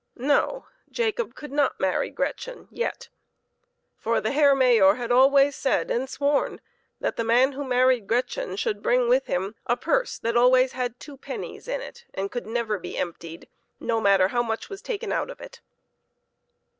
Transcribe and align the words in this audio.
No; 0.17 0.65
Jacob 0.89 1.35
could 1.35 1.51
not 1.51 1.79
marry 1.79 2.09
Gretchen 2.09 2.67
yet, 2.71 3.09
for 3.95 4.19
the 4.19 4.31
Herr 4.31 4.55
Mayor 4.55 4.95
had 4.95 5.11
always 5.11 5.55
said 5.55 5.91
and 5.91 6.09
sworn 6.09 6.59
that 6.99 7.17
the 7.17 7.23
man 7.23 7.51
who 7.51 7.63
married 7.63 8.07
Gretchen 8.07 8.55
should 8.55 8.81
bring 8.81 9.07
with 9.09 9.27
him 9.27 9.53
a 9.67 9.77
purse 9.77 10.17
that 10.17 10.35
always 10.35 10.71
had 10.71 10.99
two 10.99 11.17
pennies 11.17 11.67
in 11.67 11.81
it 11.81 12.05
and 12.15 12.31
could 12.31 12.47
never 12.47 12.79
be 12.79 12.97
emptied, 12.97 13.47
no 13.79 14.01
matter 14.01 14.29
how 14.29 14.41
much 14.41 14.69
was 14.69 14.81
taken 14.81 15.11
out 15.11 15.29
of 15.29 15.39
it. 15.39 15.61